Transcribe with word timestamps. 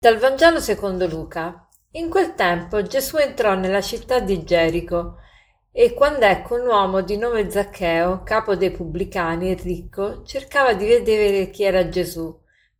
Dal 0.00 0.16
Vangelo 0.16 0.60
secondo 0.60 1.08
Luca. 1.08 1.66
In 1.94 2.08
quel 2.08 2.36
tempo 2.36 2.82
Gesù 2.82 3.16
entrò 3.16 3.56
nella 3.56 3.80
città 3.80 4.20
di 4.20 4.44
Gerico 4.44 5.16
e 5.72 5.92
quando 5.92 6.24
ecco 6.24 6.54
un 6.54 6.68
uomo 6.68 7.00
di 7.00 7.16
nome 7.16 7.50
Zaccheo, 7.50 8.22
capo 8.22 8.54
dei 8.54 8.70
pubblicani 8.70 9.50
e 9.50 9.54
ricco, 9.60 10.22
cercava 10.22 10.74
di 10.74 10.86
vedere 10.86 11.50
chi 11.50 11.64
era 11.64 11.88
Gesù, 11.88 12.32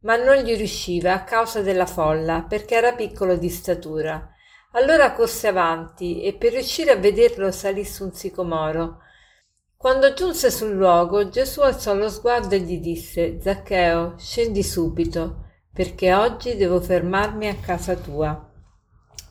ma 0.03 0.15
non 0.15 0.37
gli 0.37 0.55
riusciva 0.55 1.13
a 1.13 1.25
causa 1.25 1.61
della 1.61 1.87
folla, 1.87 2.47
perché 2.49 2.77
era 2.77 2.93
piccolo 2.93 3.35
di 3.35 3.49
statura. 3.49 4.31
Allora 4.75 5.11
corse 5.11 5.49
avanti 5.49 6.23
e 6.23 6.35
per 6.35 6.53
riuscire 6.53 6.93
a 6.93 6.97
vederlo 6.99 7.51
salì 7.51 7.85
su 7.85 8.05
un 8.05 8.13
sicomoro. 8.13 8.99
Quando 9.77 10.13
giunse 10.13 10.53
sul 10.53 10.71
luogo, 10.71 11.29
Gesù 11.31 11.63
alzò 11.63 11.95
lo 11.95 12.11
sguardo 12.11 12.55
e 12.55 12.61
gli 12.61 12.79
disse: 12.79 13.41
Zaccheo, 13.41 14.15
scendi 14.19 14.63
subito 14.63 15.47
perché 15.79 16.13
oggi 16.13 16.57
devo 16.57 16.81
fermarmi 16.81 17.47
a 17.47 17.55
casa 17.55 17.95
tua. 17.95 18.51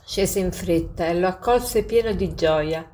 Scese 0.05 0.39
in 0.39 0.53
fretta 0.53 1.05
e 1.05 1.13
lo 1.13 1.27
accolse 1.27 1.83
pieno 1.83 2.13
di 2.13 2.33
gioia. 2.35 2.89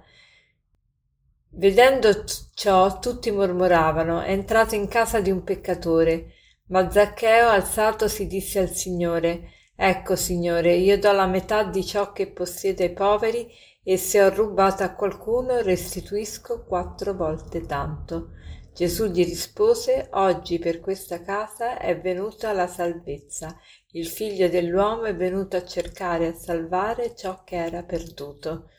Vedendo 1.49 2.23
ciò, 2.55 2.97
tutti 2.97 3.29
mormoravano, 3.29 4.21
è 4.21 4.31
entrato 4.31 4.73
in 4.73 4.87
casa 4.87 5.19
di 5.21 5.29
un 5.29 5.43
peccatore. 5.43 6.31
Ma 6.69 6.89
Zaccheo, 6.89 7.47
alzatosi, 7.49 8.25
disse 8.25 8.57
al 8.57 8.71
Signore, 8.71 9.51
Ecco, 9.75 10.15
Signore, 10.15 10.73
io 10.73 10.97
do 10.97 11.11
la 11.11 11.27
metà 11.27 11.61
di 11.61 11.85
ciò 11.85 12.11
che 12.11 12.25
possiede 12.31 12.85
ai 12.85 12.93
poveri, 12.93 13.47
e 13.83 13.97
se 13.97 14.19
ho 14.19 14.33
rubato 14.33 14.81
a 14.81 14.95
qualcuno 14.95 15.61
restituisco 15.61 16.63
quattro 16.63 17.13
volte 17.13 17.67
tanto. 17.67 18.29
Gesù 18.73 19.05
gli 19.05 19.23
rispose, 19.23 20.07
Oggi 20.13 20.57
per 20.57 20.79
questa 20.79 21.21
casa 21.21 21.77
è 21.77 21.99
venuta 21.99 22.51
la 22.53 22.65
salvezza. 22.65 23.55
Il 23.91 24.07
figlio 24.07 24.49
dell'uomo 24.49 25.03
è 25.03 25.15
venuto 25.15 25.55
a 25.55 25.63
cercare 25.63 26.25
e 26.25 26.29
a 26.29 26.33
salvare 26.33 27.15
ciò 27.15 27.43
che 27.43 27.55
era 27.55 27.83
perduto. 27.83 28.69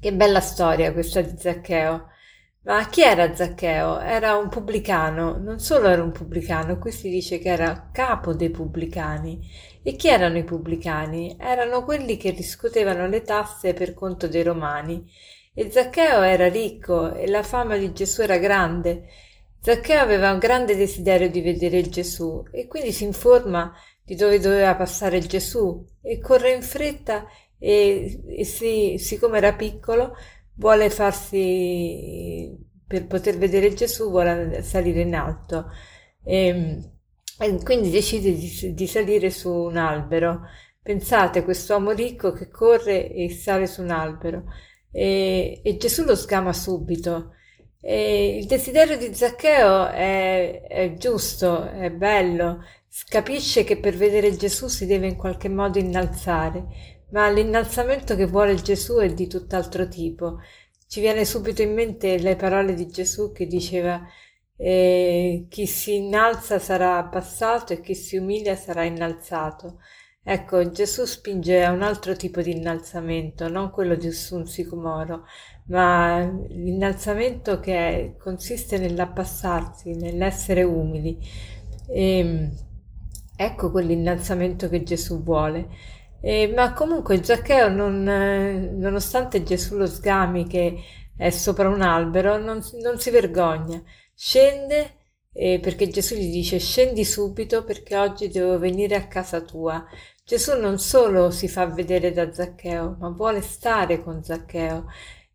Che 0.00 0.12
bella 0.14 0.40
storia 0.40 0.94
questa 0.94 1.20
di 1.20 1.36
Zaccheo. 1.38 2.08
Ma 2.62 2.88
chi 2.88 3.02
era 3.02 3.34
Zaccheo? 3.34 4.00
Era 4.00 4.36
un 4.36 4.48
pubblicano, 4.48 5.36
non 5.36 5.58
solo 5.58 5.88
era 5.88 6.02
un 6.02 6.12
pubblicano, 6.12 6.78
qui 6.78 6.90
si 6.90 7.10
dice 7.10 7.38
che 7.38 7.50
era 7.50 7.90
capo 7.92 8.32
dei 8.32 8.48
pubblicani. 8.48 9.46
E 9.82 9.94
chi 9.94 10.08
erano 10.08 10.38
i 10.38 10.44
pubblicani? 10.44 11.36
Erano 11.38 11.84
quelli 11.84 12.16
che 12.16 12.30
riscuotevano 12.30 13.06
le 13.08 13.20
tasse 13.20 13.74
per 13.74 13.92
conto 13.92 14.26
dei 14.26 14.42
romani 14.42 15.06
e 15.54 15.70
Zaccheo 15.70 16.22
era 16.22 16.48
ricco 16.48 17.14
e 17.14 17.28
la 17.28 17.44
fama 17.44 17.76
di 17.76 17.92
Gesù 17.92 18.22
era 18.22 18.38
grande. 18.38 19.04
Zaccheo 19.60 20.00
aveva 20.00 20.32
un 20.32 20.38
grande 20.38 20.76
desiderio 20.76 21.30
di 21.30 21.40
vedere 21.40 21.88
Gesù 21.88 22.42
e 22.50 22.66
quindi 22.66 22.92
si 22.92 23.04
informa 23.04 23.72
di 24.02 24.16
dove 24.16 24.40
doveva 24.40 24.74
passare 24.74 25.20
Gesù 25.20 25.82
e 26.02 26.18
corre 26.18 26.52
in 26.52 26.62
fretta 26.62 27.26
e, 27.58 28.20
e 28.26 28.44
si, 28.44 28.96
siccome 28.98 29.38
era 29.38 29.54
piccolo 29.54 30.16
vuole 30.56 30.90
farsi 30.90 32.56
per 32.86 33.06
poter 33.06 33.38
vedere 33.38 33.72
Gesù 33.72 34.10
vuole 34.10 34.60
salire 34.62 35.02
in 35.02 35.14
alto. 35.14 35.70
E, 36.24 36.90
e 37.38 37.62
quindi 37.62 37.90
decide 37.90 38.34
di, 38.34 38.74
di 38.74 38.86
salire 38.88 39.30
su 39.30 39.50
un 39.50 39.76
albero. 39.76 40.42
Pensate 40.82 41.44
quest'uomo 41.44 41.92
ricco 41.92 42.32
che 42.32 42.50
corre 42.50 43.10
e 43.10 43.30
sale 43.30 43.66
su 43.66 43.82
un 43.82 43.90
albero 43.90 44.44
e, 44.94 45.60
e 45.62 45.76
Gesù 45.76 46.04
lo 46.04 46.14
sgama 46.14 46.52
subito. 46.52 47.34
E 47.80 48.38
il 48.38 48.46
desiderio 48.46 48.96
di 48.96 49.12
Zaccheo 49.12 49.88
è, 49.88 50.62
è 50.62 50.94
giusto, 50.94 51.68
è 51.68 51.90
bello, 51.90 52.62
capisce 53.08 53.64
che 53.64 53.78
per 53.78 53.96
vedere 53.96 54.36
Gesù 54.36 54.68
si 54.68 54.86
deve 54.86 55.08
in 55.08 55.16
qualche 55.16 55.48
modo 55.48 55.78
innalzare, 55.78 56.64
ma 57.10 57.28
l'innalzamento 57.28 58.14
che 58.16 58.26
vuole 58.26 58.54
Gesù 58.54 58.96
è 58.98 59.12
di 59.12 59.26
tutt'altro 59.26 59.88
tipo. 59.88 60.38
Ci 60.86 61.00
viene 61.00 61.24
subito 61.24 61.62
in 61.62 61.74
mente 61.74 62.18
le 62.18 62.36
parole 62.36 62.74
di 62.74 62.86
Gesù 62.86 63.32
che 63.32 63.46
diceva 63.46 64.00
eh, 64.56 65.46
chi 65.48 65.66
si 65.66 65.96
innalza 65.96 66.58
sarà 66.60 66.98
abbassato 66.98 67.72
e 67.72 67.80
chi 67.80 67.94
si 67.94 68.16
umilia 68.16 68.54
sarà 68.56 68.84
innalzato. 68.84 69.80
Ecco, 70.26 70.70
Gesù 70.70 71.04
spinge 71.04 71.62
a 71.62 71.70
un 71.70 71.82
altro 71.82 72.16
tipo 72.16 72.40
di 72.40 72.52
innalzamento, 72.52 73.46
non 73.48 73.70
quello 73.70 73.94
di 73.94 74.08
un 74.30 74.46
sicomoro, 74.46 75.26
ma 75.66 76.18
l'innalzamento 76.48 77.60
che 77.60 78.14
consiste 78.18 78.78
nell'abbassarsi, 78.78 79.94
nell'essere 79.94 80.62
umili. 80.62 81.18
E, 81.88 82.18
ehm, 82.18 82.50
ecco 83.36 83.70
quell'innalzamento 83.70 84.70
che 84.70 84.82
Gesù 84.82 85.22
vuole. 85.22 85.68
E, 86.22 86.50
ma 86.54 86.72
comunque 86.72 87.22
Zaccheo, 87.22 87.68
non, 87.68 88.02
nonostante 88.78 89.42
Gesù 89.42 89.76
lo 89.76 89.86
sgami 89.86 90.46
che 90.46 90.82
è 91.16 91.28
sopra 91.28 91.68
un 91.68 91.82
albero, 91.82 92.38
non, 92.38 92.62
non 92.82 92.98
si 92.98 93.10
vergogna, 93.10 93.82
scende 94.14 95.02
eh, 95.34 95.58
perché 95.60 95.88
Gesù 95.88 96.14
gli 96.14 96.30
dice 96.30 96.58
scendi 96.58 97.04
subito 97.04 97.64
perché 97.64 97.96
oggi 97.96 98.28
devo 98.28 98.58
venire 98.58 98.94
a 98.94 99.06
casa 99.08 99.40
tua. 99.40 99.84
Gesù 100.26 100.58
non 100.58 100.78
solo 100.78 101.30
si 101.30 101.48
fa 101.48 101.66
vedere 101.66 102.10
da 102.10 102.32
Zaccheo, 102.32 102.96
ma 102.98 103.10
vuole 103.10 103.42
stare 103.42 104.02
con 104.02 104.24
Zaccheo. 104.24 104.86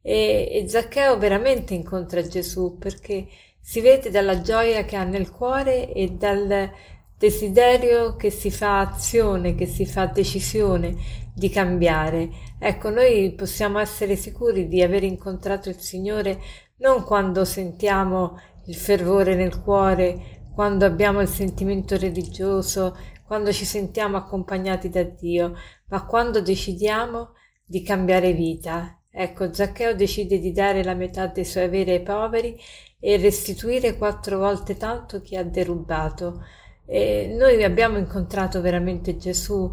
E, 0.01 0.49
e 0.51 0.67
Zaccheo 0.67 1.17
veramente 1.19 1.75
incontra 1.75 2.25
Gesù 2.25 2.77
perché 2.79 3.27
si 3.61 3.81
vede 3.81 4.09
dalla 4.09 4.41
gioia 4.41 4.85
che 4.85 4.95
ha 4.95 5.03
nel 5.03 5.29
cuore 5.29 5.93
e 5.93 6.09
dal 6.13 6.71
desiderio 7.15 8.15
che 8.15 8.31
si 8.31 8.49
fa 8.49 8.79
azione, 8.79 9.53
che 9.53 9.67
si 9.67 9.85
fa 9.85 10.07
decisione 10.07 10.95
di 11.35 11.49
cambiare. 11.49 12.29
Ecco, 12.57 12.89
noi 12.89 13.31
possiamo 13.33 13.77
essere 13.77 14.15
sicuri 14.15 14.67
di 14.67 14.81
aver 14.81 15.03
incontrato 15.03 15.69
il 15.69 15.77
Signore 15.77 16.41
non 16.77 17.03
quando 17.03 17.45
sentiamo 17.45 18.39
il 18.65 18.75
fervore 18.75 19.35
nel 19.35 19.61
cuore, 19.61 20.47
quando 20.53 20.85
abbiamo 20.85 21.21
il 21.21 21.27
sentimento 21.27 21.95
religioso, 21.95 22.97
quando 23.29 23.51
ci 23.53 23.63
sentiamo 23.63 24.17
accompagnati 24.17 24.89
da 24.89 25.03
Dio, 25.03 25.53
ma 25.89 26.03
quando 26.03 26.41
decidiamo 26.41 27.33
di 27.63 27.83
cambiare 27.83 28.33
vita. 28.33 28.99
Ecco, 29.07 29.53
Zaccheo 29.53 29.93
decide 29.93 30.39
di 30.39 30.51
dare 30.51 30.83
la 30.83 30.95
metà 30.95 31.27
dei 31.27 31.45
suoi 31.45 31.65
averi 31.65 31.91
ai 31.91 32.01
poveri 32.01 32.59
e 32.99 33.17
restituire 33.17 33.97
quattro 33.97 34.39
volte 34.39 34.77
tanto 34.77 35.21
chi 35.21 35.35
ha 35.35 35.43
derubato. 35.43 36.43
E 36.87 37.35
noi 37.37 37.63
abbiamo 37.63 37.99
incontrato 37.99 38.61
veramente 38.61 39.15
Gesù. 39.15 39.71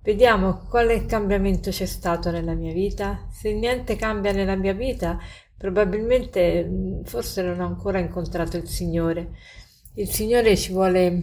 Vediamo 0.00 0.64
quale 0.70 1.04
cambiamento 1.04 1.68
c'è 1.68 1.84
stato 1.84 2.30
nella 2.30 2.54
mia 2.54 2.72
vita. 2.72 3.28
Se 3.30 3.52
niente 3.52 3.96
cambia 3.96 4.32
nella 4.32 4.56
mia 4.56 4.72
vita, 4.72 5.18
probabilmente 5.58 7.02
forse 7.04 7.42
non 7.42 7.60
ho 7.60 7.66
ancora 7.66 7.98
incontrato 7.98 8.56
il 8.56 8.66
Signore. 8.66 9.32
Il 9.96 10.08
Signore 10.08 10.56
ci 10.56 10.72
vuole 10.72 11.22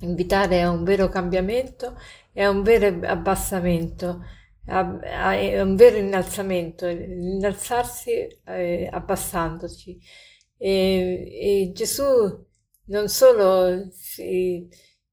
invitare 0.00 0.62
a 0.62 0.70
un 0.70 0.84
vero 0.84 1.08
cambiamento 1.08 1.96
e 2.32 2.42
a 2.42 2.50
un 2.50 2.62
vero 2.62 3.06
abbassamento, 3.06 4.24
a, 4.66 4.82
un 5.62 5.74
vero 5.76 5.96
innalzamento, 5.96 6.86
innalzarsi 6.86 8.26
eh, 8.44 8.88
abbassandoci. 8.90 9.98
E, 10.56 11.68
e, 11.68 11.72
Gesù 11.72 12.46
non 12.86 13.08
solo 13.08 13.88
si, 13.92 14.68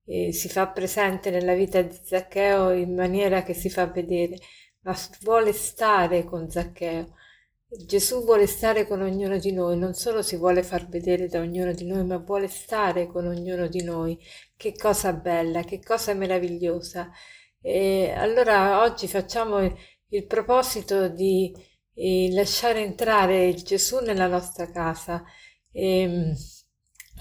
eh, 0.06 0.32
si 0.32 0.50
fa 0.50 0.68
presente 0.68 1.30
nella 1.30 1.54
vita 1.54 1.82
di 1.82 1.98
Zaccheo 2.04 2.72
in 2.72 2.94
maniera 2.96 3.44
che 3.44 3.54
si 3.54 3.70
fa 3.70 3.88
vedere, 3.88 4.38
ma 4.82 4.96
vuole 5.22 5.54
stare 5.54 6.24
con 6.26 6.50
Zaccheo 6.50 7.14
Gesù 7.86 8.24
vuole 8.24 8.48
stare 8.48 8.88
con 8.88 9.02
ognuno 9.02 9.38
di 9.38 9.52
noi, 9.52 9.78
non 9.78 9.94
solo 9.94 10.22
si 10.22 10.36
vuole 10.38 10.64
far 10.64 10.88
vedere 10.88 11.28
da 11.28 11.40
ognuno 11.40 11.74
di 11.74 11.86
noi, 11.86 12.06
ma 12.06 12.18
vuole 12.18 12.48
stare 12.48 13.08
con 13.08 13.26
ognuno 13.28 13.68
di 13.68 13.84
noi. 13.84 14.18
Che 14.56 14.74
cosa 14.76 15.14
bella, 15.14 15.64
che 15.64 15.82
cosa 15.82 16.14
meravigliosa. 16.14 17.10
E 17.62 18.12
allora 18.16 18.82
oggi 18.82 19.08
facciamo 19.08 19.60
il 20.10 20.26
proposito 20.28 21.08
di 21.10 21.52
eh, 21.94 22.30
lasciare 22.32 22.82
entrare 22.84 23.54
Gesù 23.56 24.00
nella 24.00 24.28
nostra 24.28 24.70
casa. 24.72 25.24
E, 25.72 26.08
mm, 26.08 26.32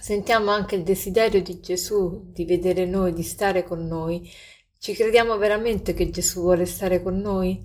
sentiamo 0.01 0.51
anche 0.51 0.77
il 0.77 0.83
desiderio 0.83 1.43
di 1.43 1.61
Gesù 1.61 2.31
di 2.33 2.45
vedere 2.45 2.85
noi, 2.87 3.12
di 3.12 3.23
stare 3.23 3.65
con 3.65 3.87
noi. 3.87 4.31
Ci 4.79 4.93
crediamo 4.95 5.37
veramente 5.39 5.95
che 5.95 6.11
Gesù 6.11 6.41
vuole 6.43 6.67
stare 6.67 7.03
con 7.03 7.19
noi? 7.19 7.65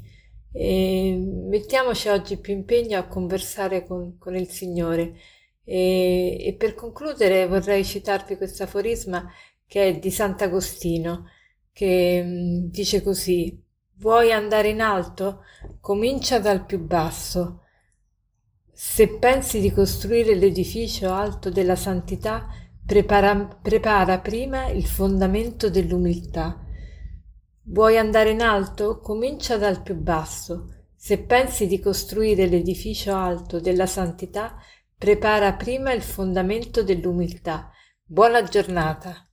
E 0.51 1.15
mettiamoci 1.15 2.07
oggi 2.09 2.37
più 2.37 2.53
impegno 2.53 2.97
a 2.97 3.07
conversare 3.07 3.85
con, 3.85 4.17
con 4.17 4.35
il 4.35 4.47
Signore. 4.49 5.13
E, 5.63 6.37
e, 6.47 6.55
per 6.55 6.73
concludere 6.73 7.45
vorrei 7.47 7.85
citarvi 7.85 8.37
questo 8.37 8.63
aforisma 8.63 9.31
che 9.67 9.87
è 9.89 9.99
di 9.99 10.09
Sant'Agostino, 10.09 11.25
che 11.71 12.23
mm, 12.23 12.69
dice 12.69 13.03
così: 13.03 13.61
Vuoi 13.97 14.31
andare 14.31 14.69
in 14.69 14.81
alto? 14.81 15.43
Comincia 15.79 16.39
dal 16.39 16.65
più 16.65 16.79
basso. 16.79 17.63
Se 18.71 19.17
pensi 19.19 19.59
di 19.59 19.71
costruire 19.71 20.35
l'edificio 20.35 21.11
alto 21.11 21.49
della 21.51 21.75
santità, 21.75 22.47
prepara, 22.85 23.59
prepara 23.61 24.19
prima 24.19 24.67
il 24.69 24.85
fondamento 24.85 25.69
dell'umiltà 25.69 26.63
Vuoi 27.71 27.99
andare 27.99 28.31
in 28.31 28.41
alto? 28.41 28.99
Comincia 28.99 29.55
dal 29.57 29.83
più 29.83 29.93
basso. 29.93 30.87
Se 30.95 31.19
pensi 31.19 31.67
di 31.67 31.79
costruire 31.79 32.47
l'edificio 32.47 33.13
alto 33.13 33.59
della 33.59 33.85
santità, 33.85 34.55
prepara 34.97 35.53
prima 35.53 35.93
il 35.93 36.01
fondamento 36.01 36.81
dell'umiltà. 36.81 37.69
Buona 38.03 38.41
giornata. 38.41 39.28